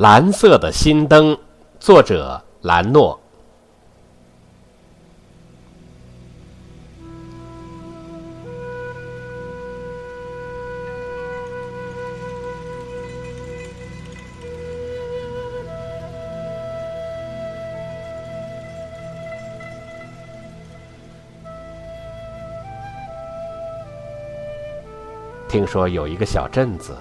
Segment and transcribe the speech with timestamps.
[0.00, 1.36] 蓝色的心灯，
[1.78, 3.20] 作者兰诺。
[25.46, 26.96] 听说有一个小镇子。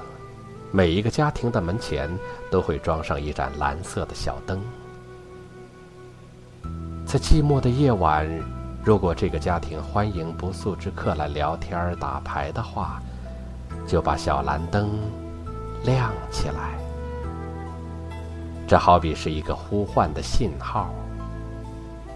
[0.71, 2.09] 每一个家庭的门前
[2.51, 4.61] 都会装上一盏蓝色的小灯，
[7.05, 8.27] 在寂寞的夜晚，
[8.83, 13.01] 如果这个家庭欢迎不速之客来聊天打牌的话，
[13.87, 14.91] 就把小蓝灯
[15.83, 16.77] 亮起来。
[18.67, 20.93] 这好比是一个呼唤的信号。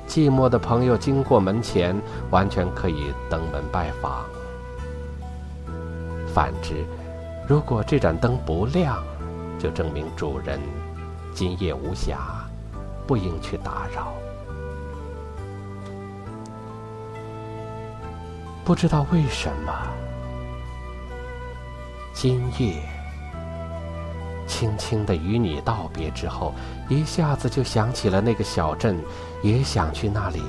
[0.07, 4.23] 寂寞的朋友经过门前，完全可以登门拜访。
[6.31, 6.85] 反之，
[7.45, 9.03] 如果这盏灯不亮，
[9.59, 10.59] 就证明主人
[11.33, 12.15] 今夜无暇，
[13.05, 14.13] 不应去打扰。
[18.63, 19.73] 不知道为什么，
[22.13, 22.81] 今夜
[24.47, 26.53] 轻轻的与你道别之后，
[26.87, 28.97] 一下子就想起了那个小镇，
[29.41, 30.41] 也想去那里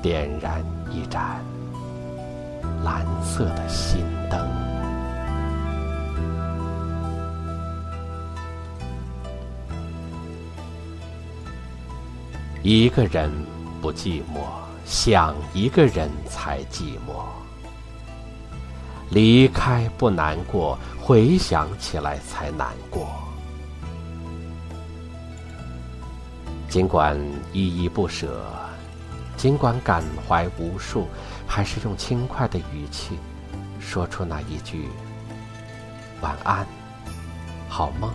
[0.00, 1.44] 点燃一盏
[2.84, 4.73] 蓝色的心灯。
[12.66, 13.30] 一个人
[13.82, 14.40] 不寂寞，
[14.86, 17.22] 想一个人才寂寞。
[19.10, 23.06] 离开不难过，回想起来才难过。
[26.66, 27.20] 尽管
[27.52, 28.42] 依依不舍，
[29.36, 31.06] 尽管感怀无数，
[31.46, 33.18] 还是用轻快的语气
[33.78, 34.88] 说出那一句
[36.22, 36.66] ：“晚安，
[37.68, 38.10] 好梦。”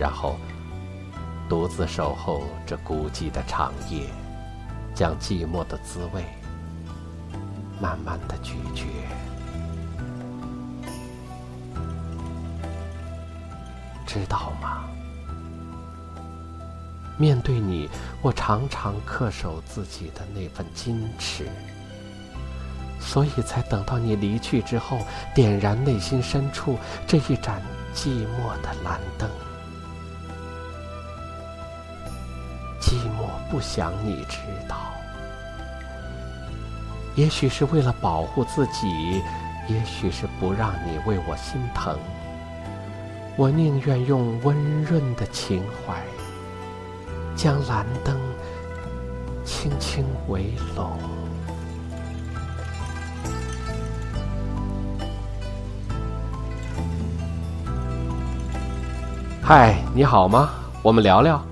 [0.00, 0.38] 然后。
[1.52, 4.06] 独自守候这孤寂的长夜，
[4.94, 6.24] 将寂寞的滋味
[7.78, 8.86] 慢慢的咀嚼。
[14.06, 14.84] 知道吗？
[17.18, 17.86] 面对你，
[18.22, 21.46] 我常常恪守自己的那份矜持，
[22.98, 25.00] 所以才等到你离去之后，
[25.34, 27.60] 点燃内心深处这一盏
[27.94, 29.28] 寂寞的蓝灯。
[32.92, 34.36] 寂寞不想你知
[34.68, 34.76] 道，
[37.14, 39.22] 也许是为了保护自己，
[39.66, 41.98] 也许是不让你为我心疼。
[43.34, 46.02] 我宁愿用温润的情怀，
[47.34, 48.20] 将蓝灯
[49.42, 50.98] 轻轻围拢。
[59.42, 60.50] 嗨，你好吗？
[60.82, 61.42] 我们聊聊。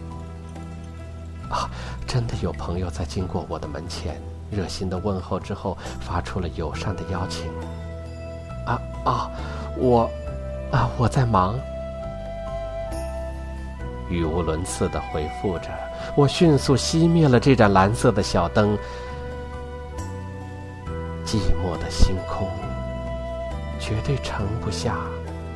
[2.12, 7.48] 真的有朋友在经过我的门前，热心的问候之后，发出了友善的邀请。
[8.66, 9.30] 啊啊，
[9.78, 10.10] 我，
[10.72, 11.54] 啊我在忙。
[14.08, 15.68] 语无伦次的回复着，
[16.16, 18.76] 我迅速熄灭了这盏蓝色的小灯。
[21.24, 22.48] 寂寞的星空，
[23.78, 24.96] 绝对盛不下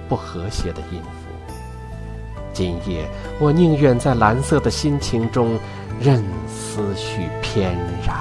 [0.09, 1.53] 不和谐的音符。
[2.53, 3.10] 今夜，
[3.41, 5.59] 我宁愿在蓝色的心情中。
[6.00, 8.16] 任思绪翩然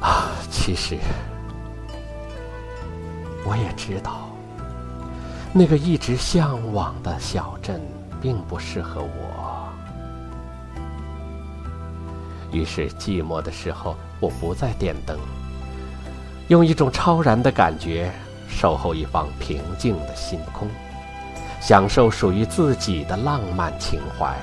[0.00, 0.32] 啊！
[0.50, 0.98] 其实
[3.44, 4.28] 我也知道，
[5.52, 7.80] 那个一直向往的小镇
[8.20, 9.68] 并不适合我。
[12.52, 15.18] 于是寂寞的时候，我不再点灯，
[16.48, 18.12] 用一种超然的感觉。
[18.50, 20.68] 守候一方平静的星空，
[21.60, 24.34] 享受属于自己的浪漫情怀。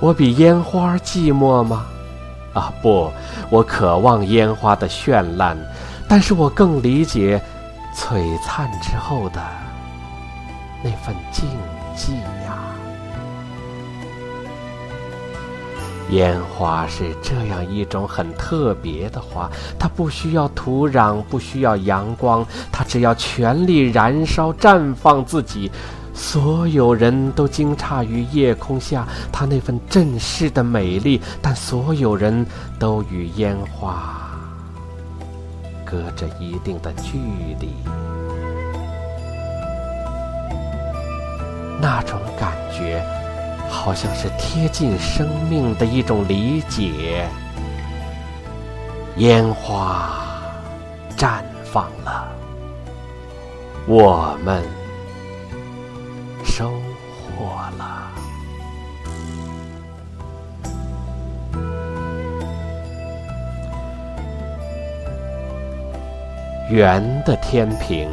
[0.00, 1.86] 我比烟花寂寞吗？
[2.54, 3.10] 啊，不，
[3.50, 5.58] 我渴望烟花的绚烂，
[6.08, 7.42] 但是我更理解
[7.96, 9.42] 璀璨之后的
[10.82, 11.48] 那份静
[11.96, 12.12] 寂
[16.10, 25.70] 烟花是这样一种很特别的花，它不需要土壤，不需要阳光，它只要全力燃烧，绽放自己。
[26.12, 32.46] 所有人都惊诧于夜空下它那份震世的美丽，但所有人
[32.78, 34.30] 都与烟花
[35.84, 37.18] 隔着一定的距
[37.58, 37.70] 离。
[41.80, 43.23] 那种感觉。
[43.68, 47.28] 好像是贴近生命的一种理解，
[49.16, 50.10] 烟花
[51.16, 52.28] 绽放了，
[53.86, 54.64] 我们
[56.44, 56.70] 收
[57.36, 57.44] 获
[57.76, 58.10] 了。
[66.70, 68.08] 圆的天平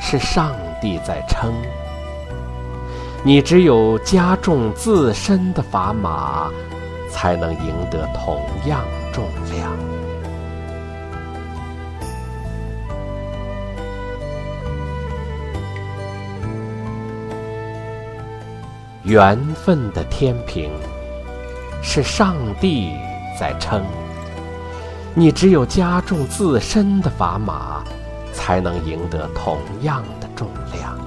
[0.00, 1.54] 是上帝在称，
[3.24, 6.50] 你只有加重自身的砝码，
[7.08, 8.80] 才能赢得同样
[9.12, 9.70] 重量。
[19.04, 20.70] 缘分的天平
[21.80, 22.92] 是上帝
[23.38, 23.84] 在称。
[25.14, 27.84] 你只有加重自身的砝码，
[28.32, 30.98] 才能赢得同样的重量。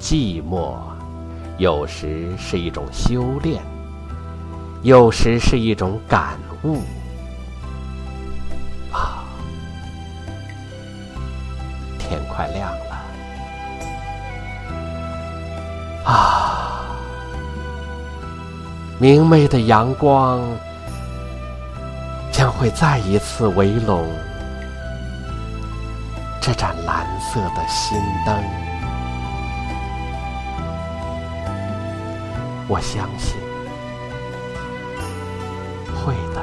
[0.00, 0.78] 寂寞，
[1.58, 3.62] 有时是一种修炼，
[4.82, 6.80] 有时是一种感悟。
[8.90, 9.22] 啊，
[11.98, 12.96] 天快亮了！
[16.10, 16.86] 啊，
[18.98, 20.40] 明媚的阳光。
[22.32, 24.08] 将会再一次围拢
[26.40, 28.69] 这盏蓝色的心灯。
[32.72, 33.36] 我相信，
[35.92, 36.40] 会的，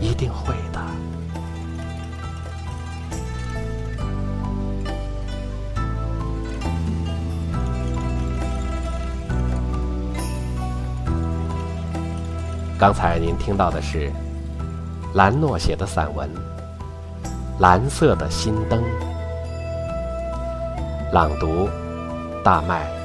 [0.00, 0.80] 一定会的。
[12.78, 14.10] 刚才您听到的是
[15.12, 16.26] 兰诺写的散文
[17.60, 18.82] 《蓝色的心灯》，
[21.12, 21.68] 朗读
[22.42, 22.95] 大麦。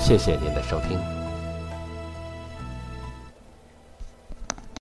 [0.00, 1.19] 谢谢您的收听。